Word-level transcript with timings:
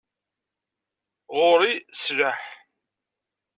Ɣur-i 1.37 1.73
sslaḥ. 1.93 2.41